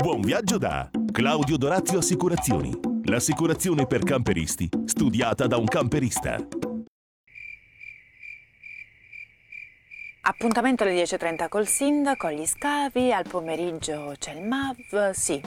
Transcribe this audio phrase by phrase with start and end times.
[0.00, 2.70] Buon viaggio da Claudio Dorazio Assicurazioni.
[3.06, 6.38] L'assicurazione per camperisti, studiata da un camperista.
[10.20, 15.42] Appuntamento alle 10.30 col sindaco, agli scavi, al pomeriggio c'è il MAV, sì.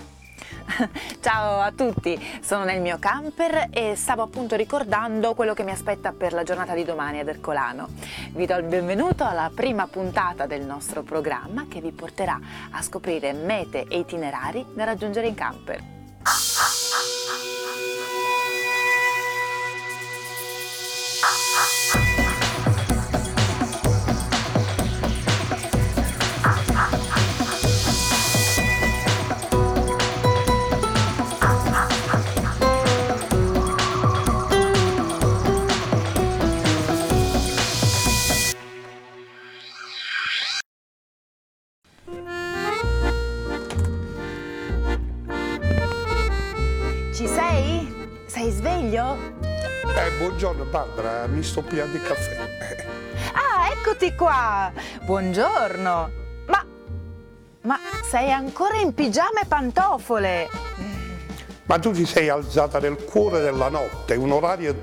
[1.20, 6.12] Ciao a tutti, sono nel mio camper e stavo appunto ricordando quello che mi aspetta
[6.12, 7.90] per la giornata di domani ad Ercolano.
[8.32, 12.40] Vi do il benvenuto alla prima puntata del nostro programma che vi porterà
[12.72, 16.01] a scoprire mete e itinerari da raggiungere in camper.
[50.72, 52.38] Barbara, mi sto pigliando il caffè.
[53.34, 54.72] Ah, eccoti qua!
[55.04, 56.12] Buongiorno!
[56.48, 56.66] Ma.
[57.64, 60.50] Ma sei ancora in pigiama e pantofole?
[61.66, 64.74] Ma tu ti sei alzata nel cuore della notte, un orario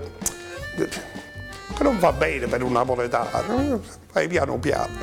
[0.76, 3.80] che non va bene per un napoletano.
[4.10, 4.98] Fai piano piano.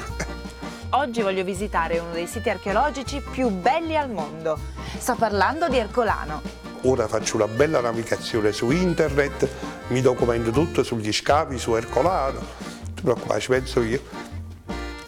[0.91, 4.59] Oggi voglio visitare uno dei siti archeologici più belli al mondo.
[4.99, 6.64] Sto parlando di Ercolano.
[6.87, 9.49] Ora faccio una bella navigazione su internet,
[9.87, 12.37] mi documento tutto sugli scavi, su Ercolano.
[12.37, 13.99] Non ti preoccupare, ci penso io.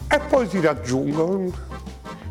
[0.08, 1.52] E poi ti raggiungo.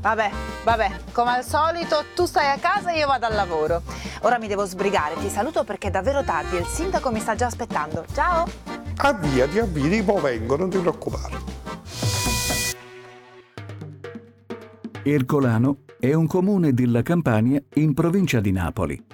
[0.01, 0.31] Vabbè,
[0.65, 3.83] vabbè, come al solito tu stai a casa e io vado al lavoro.
[4.23, 7.35] Ora mi devo sbrigare, ti saluto perché è davvero tardi e il sindaco mi sta
[7.35, 8.03] già aspettando.
[8.13, 8.45] Ciao!
[8.97, 11.35] Avviati, avviati, poi vengo, non ti preoccupare.
[15.03, 19.05] Ercolano è un comune della Campania in provincia di Napoli.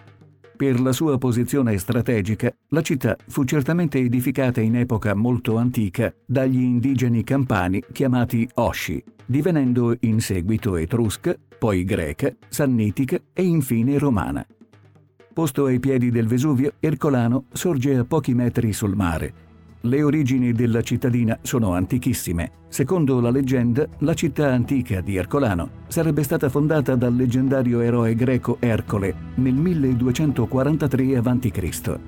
[0.63, 6.61] Per la sua posizione strategica, la città fu certamente edificata in epoca molto antica dagli
[6.61, 14.47] indigeni campani chiamati Osci, divenendo in seguito etrusca, poi greca, sannitica e infine romana.
[15.33, 19.52] Posto ai piedi del Vesuvio, Ercolano sorge a pochi metri sul mare.
[19.85, 22.51] Le origini della cittadina sono antichissime.
[22.69, 28.55] Secondo la leggenda, la città antica di Ercolano sarebbe stata fondata dal leggendario eroe greco
[28.61, 31.99] Ercole nel 1243 a.C.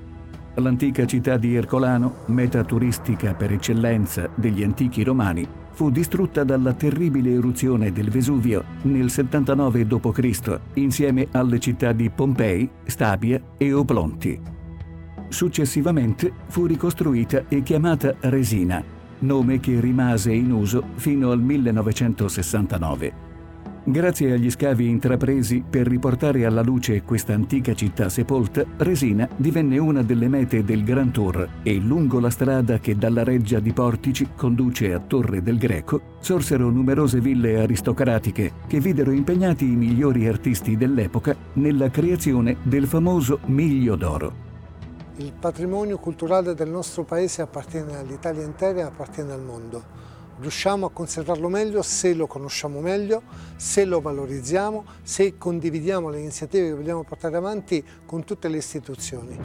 [0.54, 7.34] L'antica città di Ercolano, meta turistica per eccellenza degli antichi romani, fu distrutta dalla terribile
[7.34, 10.60] eruzione del Vesuvio nel 79 d.C.
[10.74, 14.55] insieme alle città di Pompei, Stabia e Oplonti.
[15.28, 18.82] Successivamente fu ricostruita e chiamata Resina,
[19.20, 23.24] nome che rimase in uso fino al 1969.
[23.88, 30.02] Grazie agli scavi intrapresi per riportare alla luce questa antica città sepolta, Resina divenne una
[30.02, 34.92] delle mete del Grand Tour e lungo la strada che dalla reggia di Portici conduce
[34.92, 41.36] a Torre del Greco sorsero numerose ville aristocratiche che videro impegnati i migliori artisti dell'epoca
[41.52, 44.45] nella creazione del famoso Miglio d'Oro.
[45.18, 49.82] Il patrimonio culturale del nostro paese appartiene all'Italia intera e appartiene al mondo.
[50.38, 53.22] Riusciamo a conservarlo meglio se lo conosciamo meglio,
[53.56, 59.38] se lo valorizziamo, se condividiamo le iniziative che vogliamo portare avanti con tutte le istituzioni.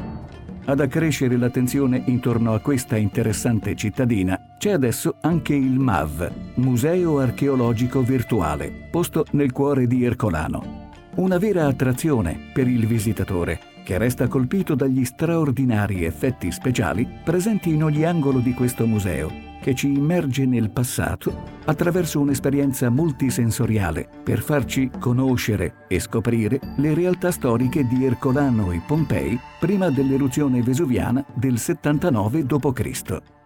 [0.65, 8.01] Ad accrescere l'attenzione intorno a questa interessante cittadina c'è adesso anche il MAV, Museo Archeologico
[8.01, 10.89] Virtuale, posto nel cuore di Ercolano.
[11.15, 17.83] Una vera attrazione per il visitatore che resta colpito dagli straordinari effetti speciali presenti in
[17.83, 19.31] ogni angolo di questo museo,
[19.61, 27.31] che ci immerge nel passato attraverso un'esperienza multisensoriale per farci conoscere e scoprire le realtà
[27.31, 33.40] storiche di Ercolano e Pompei prima dell'eruzione vesuviana del 79 d.C.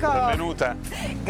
[0.00, 0.26] Sindaco.
[0.28, 0.76] Benvenuta.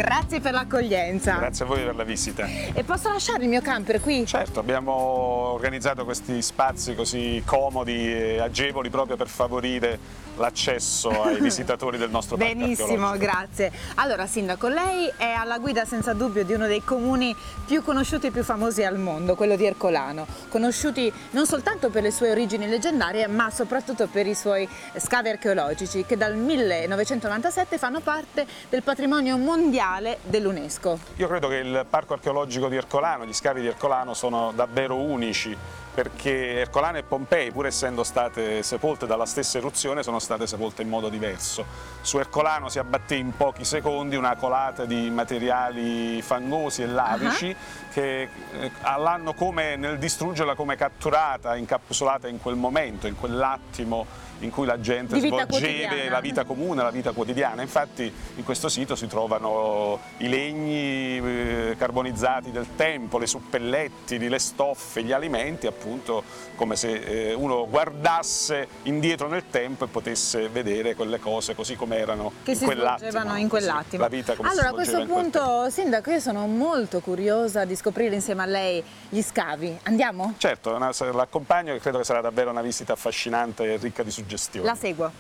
[0.00, 1.37] Grazie per l'accoglienza.
[1.37, 2.47] Grazie a voi per la visita.
[2.47, 4.25] E posso lasciare il mio camper qui?
[4.25, 9.99] Certo, abbiamo organizzato questi spazi così comodi e agevoli proprio per favorire
[10.37, 13.70] l'accesso ai visitatori del nostro parco Benissimo, grazie.
[13.97, 17.37] Allora, Sindaco, lei è alla guida senza dubbio di uno dei comuni
[17.67, 20.26] più conosciuti e più famosi al mondo, quello di Ercolano.
[20.49, 26.06] Conosciuti non soltanto per le sue origini leggendarie, ma soprattutto per i suoi scavi archeologici,
[26.06, 29.88] che dal 1997 fanno parte del patrimonio mondiale
[30.23, 30.99] dell'UNESCO.
[31.17, 35.57] Io credo che il parco archeologico di Ercolano, gli scavi di Ercolano sono davvero unici
[35.93, 40.89] perché Ercolano e Pompei, pur essendo state sepolte dalla stessa eruzione, sono state sepolte in
[40.89, 41.65] modo diverso.
[42.01, 47.51] Su Ercolano si abbatté in pochi secondi una colata di materiali fangosi e lavici uh
[47.51, 47.93] -huh.
[47.93, 54.51] che eh, l'hanno come nel distruggerla come catturata, incapsulata in quel momento, in quell'attimo in
[54.51, 57.63] cui la gente svolgeva la vita comune, la vita quotidiana.
[57.63, 64.39] Infatti in questo sito si trovano i legni eh, carbonizzati del tempo, le suppellettili, le
[64.39, 66.23] stoffe, gli alimenti, appunto
[66.57, 66.93] come se
[67.31, 72.53] eh, uno guardasse indietro nel tempo e potesse vedere quelle cose così come erano che
[72.53, 73.37] in quell'attimo.
[73.37, 74.09] in quell'attimo.
[74.09, 78.83] Sì, allora a questo punto, Sindaco, io sono molto curiosa di scoprire insieme a lei
[79.09, 79.79] gli scavi.
[79.85, 80.35] Andiamo?
[80.39, 84.67] Certo, l'accompagno e credo che sarà davvero una visita affascinante e ricca di suggerimenti gestione.
[84.67, 85.11] La seguo.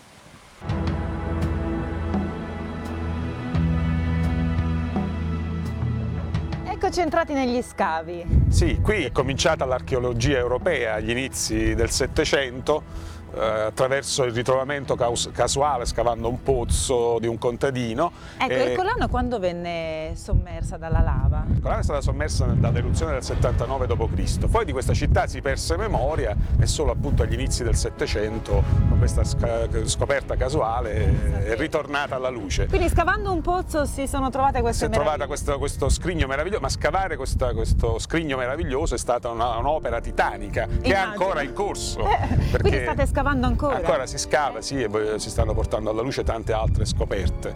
[6.64, 8.24] Eccoci entrati negli scavi.
[8.48, 14.96] Sì, qui è cominciata l'archeologia europea agli inizi del Settecento attraverso il ritrovamento
[15.32, 18.12] casuale scavando un pozzo di un contadino.
[18.36, 18.70] Ecco, e...
[18.70, 21.44] Ercolano quando venne sommersa dalla lava?
[21.50, 24.48] Ercolano è stata sommersa dall'eruzione del 79 d.C.
[24.48, 28.98] Poi di questa città si perse memoria e solo appunto agli inizi del Settecento, con
[28.98, 32.66] questa scoperta casuale, è ritornata alla luce.
[32.66, 36.60] Quindi scavando un pozzo si sono trovate queste Si è trovata questo, questo, scrigno meraviglioso,
[36.60, 40.94] ma scavare questa, questo scrigno meraviglioso è stata un'opera titanica che Immagino.
[40.94, 42.00] è ancora in corso.
[42.00, 42.58] Eh, perché...
[42.60, 43.76] Quindi state scavando scavando ancora?
[43.76, 47.54] Ancora si scava, sì, e si stanno portando alla luce tante altre scoperte.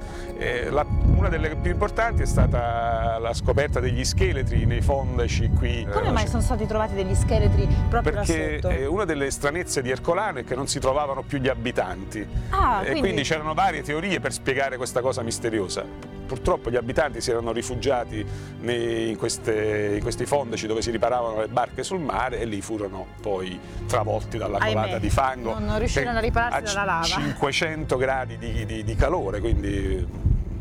[0.70, 0.84] La,
[1.16, 5.86] una delle più importanti è stata la scoperta degli scheletri nei fondaci qui.
[5.90, 10.44] Come mai sono stati trovati degli scheletri proprio Perché una delle stranezze di Ercolano è
[10.44, 12.26] che non si trovavano più gli abitanti.
[12.50, 17.20] Ah, e quindi, quindi c'erano varie teorie per spiegare questa cosa misteriosa purtroppo gli abitanti
[17.20, 18.24] si erano rifugiati
[18.62, 23.06] in, queste, in, questi fondaci dove si riparavano le barche sul mare e lì furono
[23.20, 25.58] poi travolti dalla colata di fango.
[25.58, 27.00] Non riuscirono a ripararsi dalla lava.
[27.00, 30.06] A 500 gradi di, di, di calore, quindi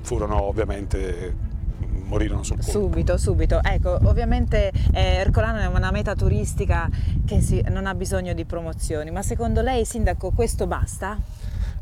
[0.02, 1.52] furono ovviamente
[2.14, 2.72] morirono sul colpo.
[2.72, 3.60] Subito, subito.
[3.64, 6.90] Ecco, ovviamente eh, Ercolano è una meta turistica
[7.26, 11.18] che si, non ha bisogno di promozioni, ma secondo lei, Sindaco, questo basta?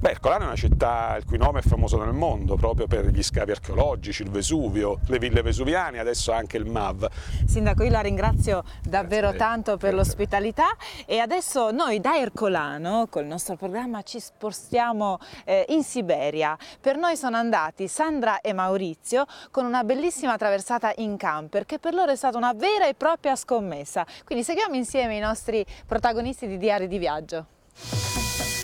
[0.01, 3.21] Beh, Ercolano è una città il cui nome è famoso nel mondo proprio per gli
[3.21, 7.07] scavi archeologici, il Vesuvio, le ville vesuviane, adesso anche il MAV.
[7.45, 10.75] Sindaco, io la ringrazio davvero Grazie tanto per l'ospitalità
[11.06, 16.57] e adesso noi da Ercolano col nostro programma ci spostiamo eh, in Siberia.
[16.80, 21.94] Per noi sono andati Sandra e Maurizio con una bellissima traversata in camper che per
[21.94, 24.03] loro è stata una vera e propria scommessa.
[24.25, 28.61] Quindi seguiamo insieme i nostri protagonisti di Diari di Viaggio.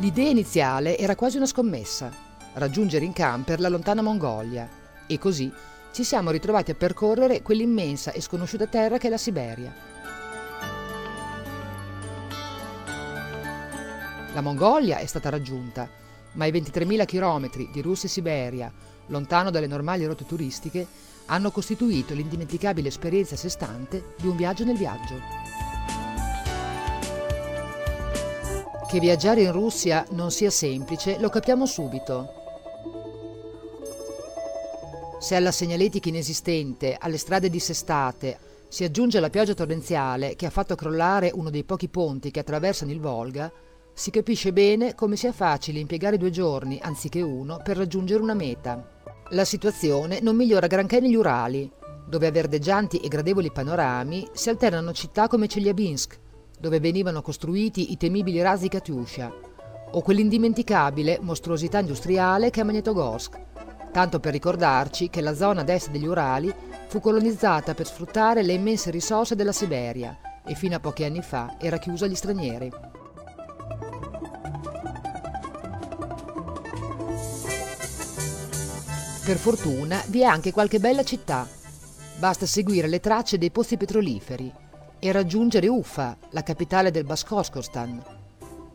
[0.00, 2.10] L'idea iniziale era quasi una scommessa,
[2.54, 4.66] raggiungere in camper la lontana Mongolia,
[5.06, 5.52] e così
[5.92, 9.74] ci siamo ritrovati a percorrere quell'immensa e sconosciuta terra che è la Siberia.
[14.32, 15.86] La Mongolia è stata raggiunta,
[16.32, 18.72] ma i 23.000 km di Russia e Siberia,
[19.08, 20.86] lontano dalle normali rotte turistiche,
[21.26, 25.59] hanno costituito l'indimenticabile esperienza a sé stante di un viaggio nel viaggio.
[28.90, 32.28] Che viaggiare in Russia non sia semplice lo capiamo subito.
[35.20, 40.74] Se alla segnaletica inesistente, alle strade dissestate, si aggiunge la pioggia torrenziale che ha fatto
[40.74, 43.52] crollare uno dei pochi ponti che attraversano il Volga,
[43.92, 48.84] si capisce bene come sia facile impiegare due giorni anziché uno per raggiungere una meta.
[49.28, 51.70] La situazione non migliora granché negli Urali,
[52.08, 56.18] dove a verdeggianti e gradevoli panorami si alternano città come Chelyabinsk,
[56.60, 59.32] dove venivano costruiti i temibili razzi Katyusha,
[59.92, 63.40] o quell'indimenticabile mostruosità industriale che è Magnetogorsk,
[63.90, 66.54] tanto per ricordarci che la zona ad est degli Urali
[66.86, 71.56] fu colonizzata per sfruttare le immense risorse della Siberia e fino a pochi anni fa
[71.58, 72.70] era chiusa agli stranieri.
[79.24, 81.46] Per fortuna vi è anche qualche bella città.
[82.18, 84.68] Basta seguire le tracce dei pozzi petroliferi
[85.00, 88.02] e raggiungere Ufa, la capitale del Bashkortostan,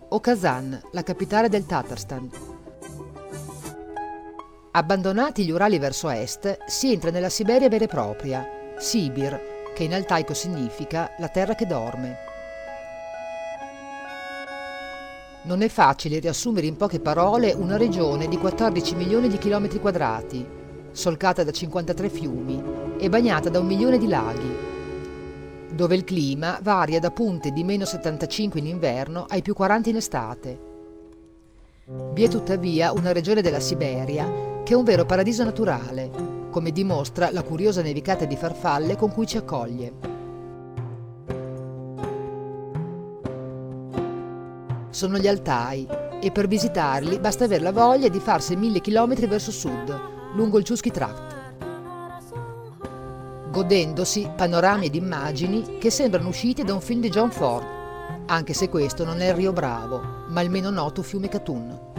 [0.10, 2.30] o Kazan, la capitale del Tatarstan.
[4.72, 8.46] Abbandonati gli Urali verso est, si entra nella Siberia vera e propria,
[8.78, 9.40] Sibir,
[9.74, 12.18] che in altaico significa la terra che dorme.
[15.44, 20.46] Non è facile riassumere in poche parole una regione di 14 milioni di chilometri quadrati,
[20.92, 22.64] solcata da 53 fiumi
[22.98, 24.65] e bagnata da un milione di laghi,
[25.74, 29.96] dove il clima varia da punte di meno 75 in inverno ai più 40 in
[29.96, 30.60] estate.
[32.14, 36.10] Vi è tuttavia una regione della Siberia che è un vero paradiso naturale,
[36.50, 39.94] come dimostra la curiosa nevicata di farfalle con cui ci accoglie.
[44.90, 45.88] Sono gli Altai
[46.22, 49.94] e per visitarli basta avere la voglia di farsi mille chilometri verso sud,
[50.34, 51.35] lungo il Chusky Tract,
[53.56, 57.66] godendosi panorami ed immagini che sembrano usciti da un film di John Ford,
[58.26, 61.94] anche se questo non è il Rio Bravo, ma il meno noto fiume Katun.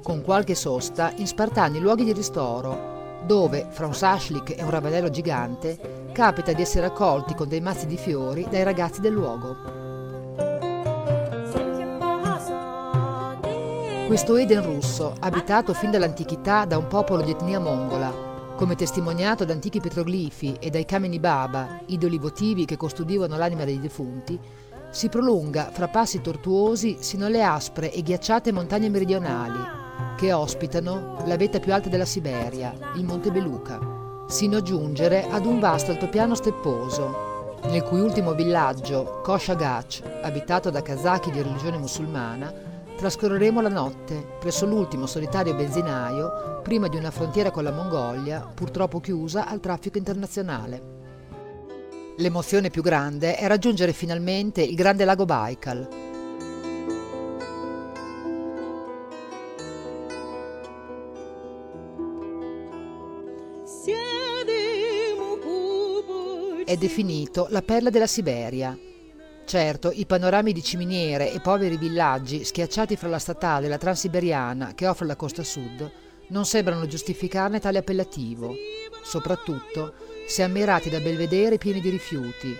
[0.00, 5.08] con qualche sosta in spartani luoghi di ristoro, dove, fra un sashlik e un ravanello
[5.08, 9.83] gigante, capita di essere accolti con dei mazzi di fiori dai ragazzi del luogo.
[14.06, 18.12] Questo Eden russo, abitato fin dall'antichità da un popolo di etnia mongola,
[18.54, 23.80] come testimoniato da antichi petroglifi e dai kameni baba, idoli votivi che custodivano l'anima dei
[23.80, 24.38] defunti,
[24.90, 29.58] si prolunga fra passi tortuosi sino alle aspre e ghiacciate montagne meridionali,
[30.16, 33.80] che ospitano la vetta più alta della Siberia, il Monte Beluca,
[34.28, 40.82] sino a giungere ad un vasto altopiano stepposo, nel cui ultimo villaggio, Koshagach, abitato da
[40.82, 47.50] kazaki di religione musulmana, trascorreremo la notte presso l'ultimo solitario benzinaio prima di una frontiera
[47.50, 50.92] con la Mongolia, purtroppo chiusa al traffico internazionale.
[52.18, 55.88] L'emozione più grande è raggiungere finalmente il grande lago Baikal,
[66.64, 68.76] è definito la perla della Siberia.
[69.46, 74.72] Certo, i panorami di ciminiere e poveri villaggi schiacciati fra la statale e la transiberiana
[74.74, 75.90] che offre la costa sud
[76.28, 78.54] non sembrano giustificarne tale appellativo,
[79.02, 79.92] soprattutto
[80.26, 82.56] se ammirati da belvedere pieni di rifiuti.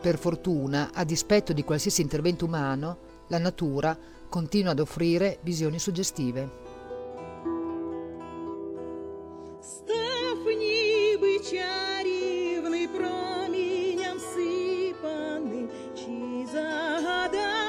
[0.00, 2.98] Per fortuna, a dispetto di qualsiasi intervento umano,
[3.28, 3.96] la natura
[4.30, 6.69] continua ad offrire visioni suggestive.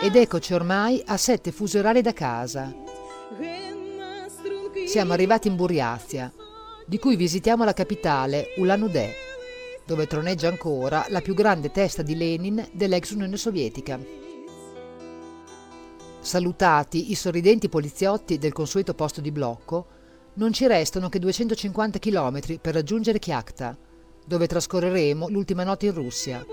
[0.03, 2.73] Ed eccoci ormai a sette fusi orari da casa.
[4.87, 6.33] Siamo arrivati in Buriazia,
[6.87, 9.13] di cui visitiamo la capitale, Ulan Ude,
[9.85, 13.99] dove troneggia ancora la più grande testa di Lenin dell'ex Unione Sovietica.
[16.19, 19.85] Salutati i sorridenti poliziotti del consueto posto di blocco,
[20.33, 23.77] non ci restano che 250 km per raggiungere Chiakta,
[24.25, 26.43] dove trascorreremo l'ultima notte in Russia.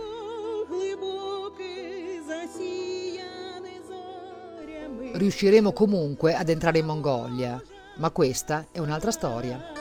[5.19, 7.61] Riusciremo comunque ad entrare in Mongolia,
[7.97, 9.77] ma questa è un'altra storia.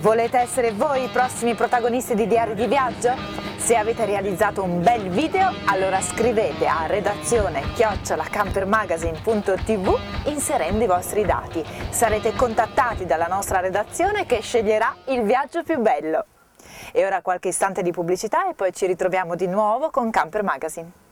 [0.00, 3.41] Volete essere voi i prossimi protagonisti di Diari di Viaggio?
[3.62, 11.64] Se avete realizzato un bel video, allora scrivete a redazione chiocciolacampermagazine.tv inserendo i vostri dati.
[11.90, 16.24] Sarete contattati dalla nostra redazione che sceglierà il viaggio più bello.
[16.90, 21.11] E ora qualche istante di pubblicità e poi ci ritroviamo di nuovo con Camper Magazine.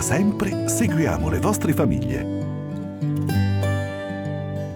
[0.00, 2.39] Sempre seguiamo le vostre famiglie.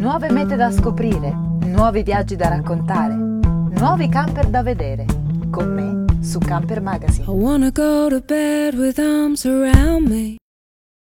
[0.00, 1.30] Nuove mete da scoprire,
[1.66, 5.04] nuovi viaggi da raccontare, nuovi camper da vedere.
[5.50, 7.26] Con me su Camper Magazine.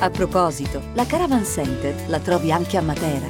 [0.00, 3.26] A proposito, la Caravan Center la trovi anche a Matera.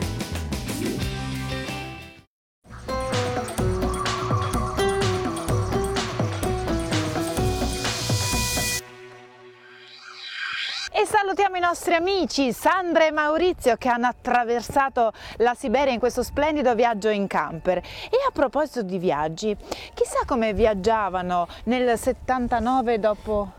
[10.92, 16.22] E salutiamo i nostri amici Sandra e Maurizio che hanno attraversato la Siberia in questo
[16.22, 17.78] splendido viaggio in camper.
[17.78, 19.56] E a proposito di viaggi,
[19.94, 23.52] chissà come viaggiavano nel 79 dopo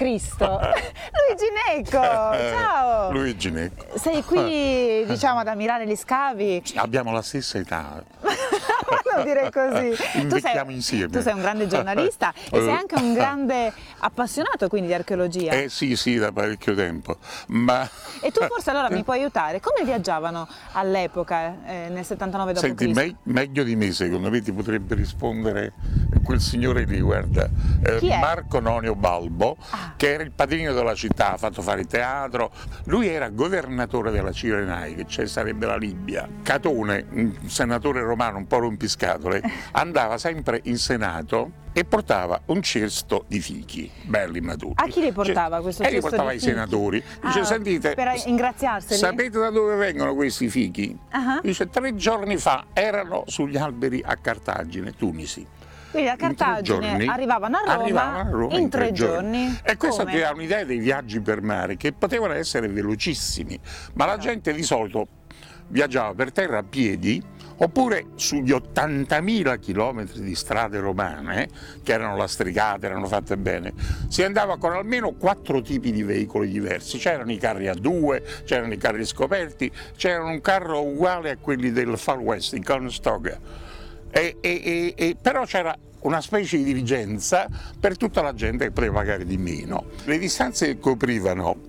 [0.00, 0.46] Cristo.
[0.64, 3.12] Luigi Necco, ciao!
[3.12, 3.98] Luigi Necco.
[3.98, 6.62] Sei qui, diciamo, ad ammirare gli scavi.
[6.76, 8.02] Abbiamo la stessa età.
[9.14, 9.94] non dire così.
[10.20, 11.08] Invecchiamo insieme.
[11.08, 15.52] Tu sei un grande giornalista e sei anche un grande appassionato quindi di archeologia.
[15.52, 17.18] Eh sì, sì, da parecchio tempo.
[17.48, 17.88] Ma...
[18.20, 19.60] E tu forse allora mi puoi aiutare?
[19.60, 24.52] Come viaggiavano all'epoca, eh, nel 79 dopo Senti, me- meglio di me secondo me ti
[24.52, 25.72] potrebbe rispondere
[26.22, 27.48] quel signore lì, guarda,
[27.82, 29.94] eh, Marco Nonio Balbo, ah.
[29.96, 32.50] che era il padrino della città, ha fatto fare teatro.
[32.84, 36.28] Lui era governatore della Cirenai, cioè sarebbe la Libia.
[36.42, 39.42] Catone, un senatore romano un po' rompiscatole,
[39.72, 44.74] andava sempre in Senato e portava un cesto di fichi, belli maturi.
[44.76, 45.96] A chi li portava cioè, questo cesto?
[45.96, 46.50] E li portava ai fichi?
[46.50, 47.02] senatori.
[47.22, 48.98] Dice, ah, sentite, per ingraziarseli?
[48.98, 50.96] sapete da dove vengono questi fichi?
[51.12, 51.40] Uh-huh.
[51.42, 55.46] Dice, tre giorni fa erano sugli alberi a Cartagine, Tunisi.
[55.90, 59.46] Quindi a Cartagine arrivavano a Roma, arrivavano a Roma in, in, tre, tre giorni.
[59.46, 59.60] giorni.
[59.62, 60.12] E questo Come?
[60.12, 63.58] ti dà un'idea dei viaggi per mare che potevano essere velocissimi,
[63.94, 65.06] ma la gente di solito
[65.68, 67.22] viaggiava per terra a piedi
[67.62, 71.48] oppure sugli 80.000 chilometri di strade romane,
[71.82, 73.74] che erano lastricate, erano fatte bene,
[74.08, 76.96] si andava con almeno quattro tipi di veicoli diversi.
[76.98, 81.70] C'erano i carri a due, c'erano i carri scoperti, c'era un carro uguale a quelli
[81.70, 83.68] del Far West, in Conestoga.
[84.10, 87.46] E, e, e, però c'era una specie di dirigenza
[87.78, 89.84] per tutta la gente che poteva pagare di meno.
[90.04, 91.68] Le distanze che coprivano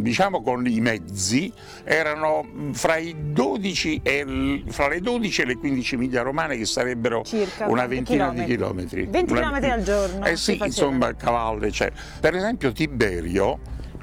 [0.00, 1.52] diciamo con i mezzi
[1.84, 7.22] erano fra, i 12 e, fra le 12 e le 15 miglia romane che sarebbero
[7.24, 8.44] Circa una ventina chilometri.
[8.46, 9.04] di chilometri.
[9.04, 11.92] 20 Una- chilometri al giorno Eh sì, insomma, cavalli c'è.
[12.20, 13.58] Per esempio Tiberio,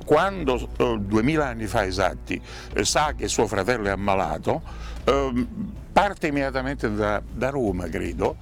[0.06, 2.40] quando eh, duemila anni fa esatti
[2.74, 4.62] eh, sa che suo fratello è ammalato,
[5.06, 5.48] ehm,
[5.96, 8.36] parte immediatamente da, da Roma, credo,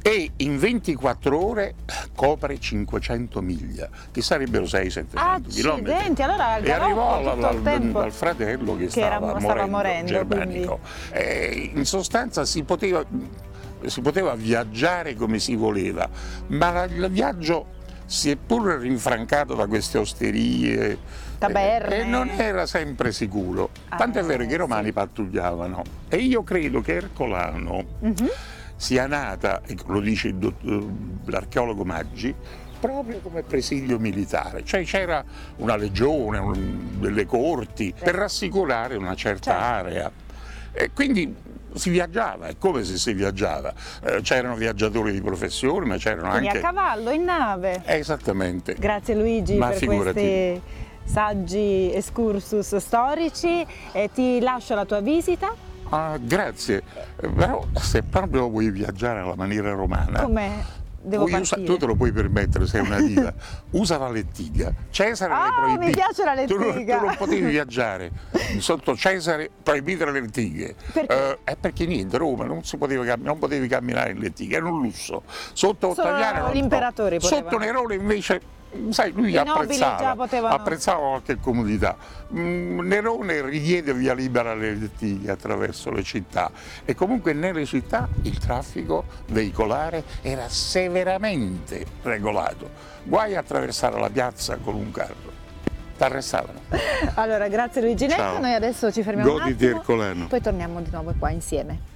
[0.00, 1.74] e in 24 ore
[2.14, 5.92] copre 500 miglia, che sarebbero 600-700 chilometri.
[5.92, 9.76] Accidenti, allora al E arrivò al, al- al fratello che, Che era- stava, stava morendo,
[9.76, 10.78] morendo, germanico.
[11.10, 13.04] Eh, in sostanza si poteva,
[13.84, 16.08] si poteva viaggiare come si voleva,
[16.46, 17.80] ma il viaggio
[18.12, 20.98] si è pure rinfrancato da queste osterie
[21.38, 21.96] Taberne.
[21.96, 23.70] eh, e non era sempre sicuro.
[23.88, 25.82] Ah, Tant'è vero che i romani pattugliavano.
[26.10, 28.28] E io credo che Ercolano Mhm.
[28.76, 30.62] sia nata, e lo dice dott-
[31.24, 32.34] l'archeologo Maggi,
[32.78, 35.24] proprio come presidio militare, cioè c'era
[35.56, 39.64] una legione, un- delle corti per rassicurare una certa Certo.
[39.66, 40.10] area.
[40.72, 41.34] E quindi
[41.74, 43.72] si viaggiava, è come se si viaggiava.
[44.02, 46.58] Eh, c'erano viaggiatori di professione, ma c'erano Quindi anche...
[46.58, 47.82] a cavallo, in nave.
[47.84, 48.74] Eh, esattamente.
[48.74, 50.12] Grazie Luigi Ma per figurati.
[50.12, 50.62] questi
[51.04, 55.54] saggi excursus storici e ti lascio la tua visita.
[55.88, 56.82] Ah, grazie,
[57.20, 60.22] Eh, però se proprio vuoi viaggiare alla maniera romana...
[60.22, 63.32] Come devo puoi usa- tu te lo puoi permettere, sei una diva.
[63.72, 64.72] Usa la lettiga.
[64.90, 65.84] Cesare Ah, le proibì.
[65.86, 66.98] mi piace la Tu lettiga.
[66.98, 68.10] tu non potevi viaggiare
[68.58, 70.74] sotto Cesare proibite le lettighe.
[70.92, 71.30] Perché?
[71.30, 74.80] Eh, è perché niente, Roma non, si poteva non potevi camminare in lettighe, era un
[74.80, 75.22] lusso.
[75.52, 76.46] Sotto Ottaviano
[77.20, 77.58] Sotto.
[77.58, 78.60] Nerone invece.
[78.88, 81.94] Sai, lui apprezzava, potevano- apprezzava qualche comodità.
[82.34, 86.50] Mm, Nerone ridiede via libera alle lettighe attraverso le città
[86.84, 92.70] e comunque nelle città il traffico veicolare era severamente regolato.
[93.04, 95.30] Guai a attraversare la piazza con un carro.
[95.98, 96.60] T'arrestavano.
[97.14, 98.40] Allora, grazie Luigi Netta, Ciao.
[98.40, 100.26] noi adesso ci fermiamo un Goditi attimo, Ercolano.
[100.26, 101.90] poi torniamo di nuovo qua insieme.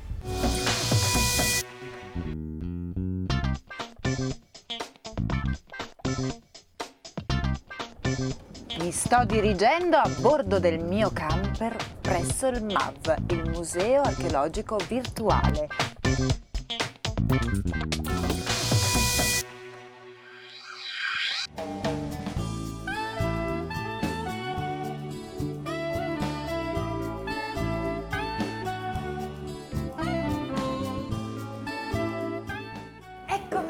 [9.06, 15.68] Sto dirigendo a bordo del mio camper presso il MAV, il Museo Archeologico Virtuale.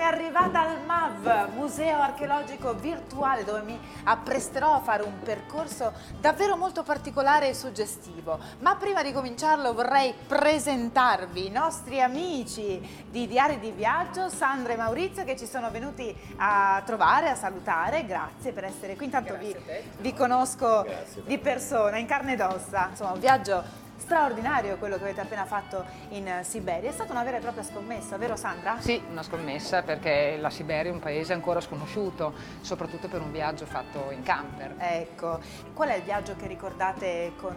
[0.07, 6.83] Arrivata al MAV, Museo Archeologico Virtuale, dove mi appresterò a fare un percorso davvero molto
[6.83, 8.38] particolare e suggestivo.
[8.61, 14.77] Ma prima di cominciarlo vorrei presentarvi i nostri amici di Diari di Viaggio, Sandra e
[14.77, 18.07] Maurizio, che ci sono venuti a trovare, a salutare.
[18.07, 19.07] Grazie per essere qui.
[19.07, 19.55] Intanto vi,
[19.99, 20.87] vi conosco
[21.25, 22.88] di persona, in carne ed ossa.
[22.90, 26.88] Insomma, un viaggio straordinario quello che avete appena fatto in Siberia.
[26.88, 28.77] È stata una vera e propria scommessa, vero Sandra?
[28.79, 33.66] Sì, una scommessa perché la Siberia è un paese ancora sconosciuto, soprattutto per un viaggio
[33.66, 34.75] fatto in camper.
[34.79, 35.40] Ecco,
[35.75, 37.57] qual è il viaggio che ricordate con,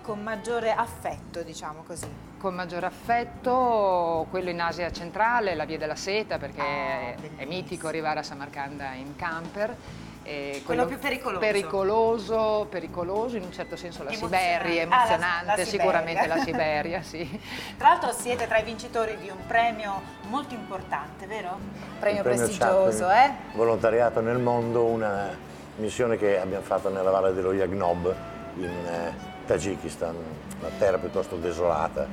[0.00, 2.08] con maggiore affetto, diciamo così?
[2.38, 7.88] Con maggior affetto quello in Asia centrale, la via della seta, perché è- è mitico
[7.88, 9.76] arrivare a Samarcanda in camper.
[10.24, 11.40] E Quello più pericoloso.
[11.40, 14.56] Pericoloso, pericoloso in un certo senso la Emozionante.
[14.60, 15.64] Siberia, Ah, la- emozionante, la Siberia.
[15.70, 17.40] sicuramente la Siberia, sì.
[17.76, 21.58] Tra l'altro siete tra i vincitori di un premio molto importante, vero?
[21.98, 23.56] Premio Il premio prestigioso, Chaplin, eh?
[23.56, 25.36] Volontariato nel mondo, una
[25.76, 28.14] missione che abbiamo fatto nella valle dello Yagnob
[28.58, 29.12] in eh,
[29.46, 30.14] Tagikistan,
[30.60, 32.06] una terra piuttosto desolata.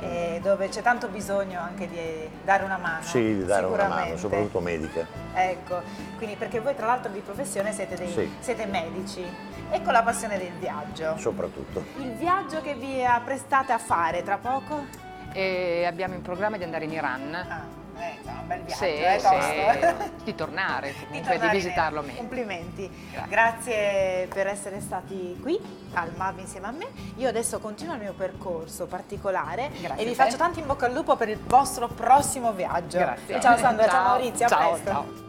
[0.00, 3.02] E dove c'è tanto bisogno anche di dare una mano.
[3.02, 5.04] Sì, di dare una mano, soprattutto medica.
[5.34, 5.80] Ecco,
[6.16, 8.32] quindi perché voi tra l'altro di professione siete, dei, Sì.
[8.38, 9.24] siete medici
[9.70, 11.16] e con la passione del viaggio.
[11.18, 11.84] Soprattutto.
[11.96, 14.84] Il viaggio che vi apprestate a fare tra poco?
[15.32, 17.76] E abbiamo in programma di andare in Iran.
[17.98, 22.02] Eh, un bel viaggio, Sì, eh, sì, di tornare, Di comunque di, tornare in visitarlo
[22.02, 22.16] meglio.
[22.18, 22.90] Complimenti.
[23.10, 23.28] Grazie.
[23.28, 25.58] Grazie per essere stati qui
[25.94, 26.86] al MAV insieme a me.
[27.16, 30.92] Io adesso continuo il mio percorso particolare Grazie e vi faccio tanti in bocca al
[30.92, 32.98] lupo per il vostro prossimo viaggio.
[32.98, 33.40] Grazie.
[33.40, 34.08] Ciao Sandra, ciao, Ciao.
[34.08, 34.90] Maurizio, a Ciao, presto.
[34.90, 35.27] ciao.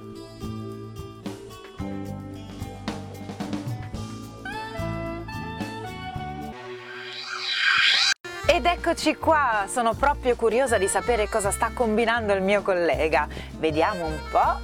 [8.59, 13.25] Ed eccoci qua, sono proprio curiosa di sapere cosa sta combinando il mio collega.
[13.51, 14.59] Vediamo un po'.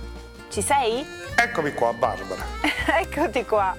[0.50, 1.08] Ci sei?
[1.34, 2.44] Eccomi qua, Barbara.
[3.00, 3.74] Eccoti qua.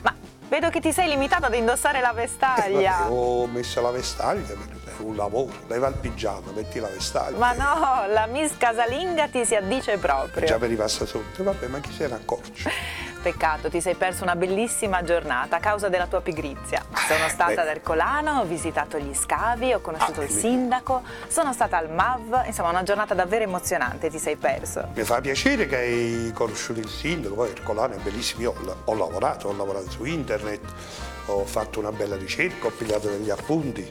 [0.00, 0.14] Ma
[0.48, 3.04] vedo che ti sei limitato ad indossare la vestaglia.
[3.12, 5.52] Ho messo la vestaglia, è un lavoro.
[5.66, 7.36] Leva il pigiama, metti la vestaglia.
[7.36, 10.46] Ma no, la Miss Casalinga ti si addice proprio.
[10.46, 11.42] Già ripassa sotto.
[11.44, 12.70] Vabbè, ma chi se ne accorge?
[13.22, 16.84] Peccato, ti sei perso una bellissima giornata a causa della tua pigrizia.
[17.06, 17.60] Sono stata Beh.
[17.60, 22.42] ad Ercolano, ho visitato gli scavi, ho conosciuto Ah, il sindaco, sono stata al MAV,
[22.46, 24.88] insomma una giornata davvero emozionante, ti sei perso.
[24.94, 28.42] Mi fa piacere che hai conosciuto il sindaco, poi Ercolano è bellissimo.
[28.42, 30.60] Io ho, ho lavorato, ho lavorato su internet,
[31.26, 33.88] ho fatto una bella ricerca, ho pigliato degli appunti.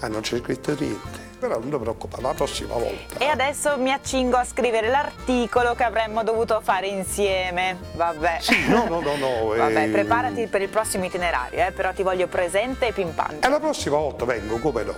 [0.00, 1.30] Ah, non c'è scritto niente.
[1.42, 3.18] Però non ti preoccupare, la prossima volta.
[3.18, 7.78] E adesso mi accingo a scrivere l'articolo che avremmo dovuto fare insieme.
[7.96, 8.38] Vabbè.
[8.40, 9.46] Sì, no, no, no, no.
[9.58, 13.44] Vabbè, eh, preparati per il prossimo itinerario, eh, però ti voglio presente e pimpante.
[13.44, 14.94] E la prossima volta vengo, come no?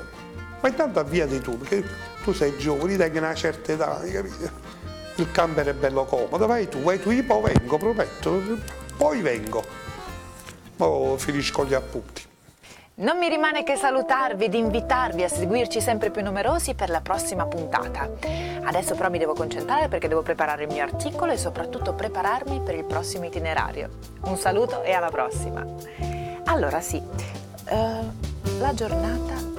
[0.61, 1.83] Ma intanto avviati tu, perché
[2.23, 4.51] tu sei giovane, hai una certa età, hai capito?
[5.15, 8.43] Il camper è bello comodo, vai tu, vai tu, io poi vengo, prometto,
[8.99, 9.65] poi vengo.
[10.77, 12.33] Poi finisco gli appunti.
[12.97, 17.45] Non mi rimane che salutarvi ed invitarvi a seguirci sempre più numerosi per la prossima
[17.45, 18.09] puntata.
[18.63, 22.77] Adesso però mi devo concentrare perché devo preparare il mio articolo e soprattutto prepararmi per
[22.77, 23.89] il prossimo itinerario.
[24.27, 25.67] Un saluto e alla prossima.
[26.45, 27.03] Allora sì,
[27.67, 27.99] eh,
[28.61, 29.54] la giornata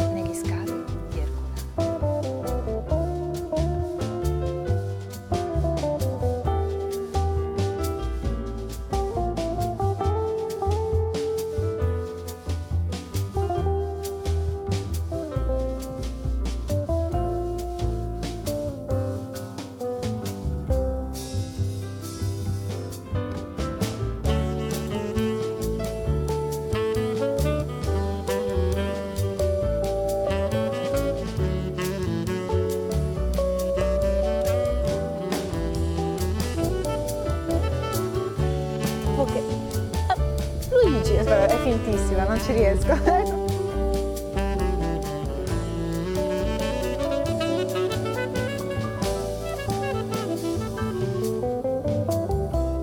[42.27, 42.93] non ci riesco.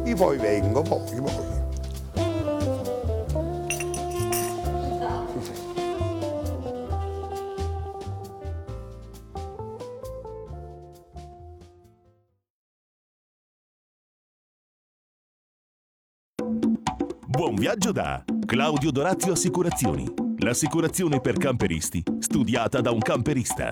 [0.05, 1.51] Io poi vengo, poi, poi.
[17.27, 20.13] Buon viaggio da Claudio Dorazio Assicurazioni.
[20.39, 23.71] L'assicurazione per camperisti, studiata da un camperista.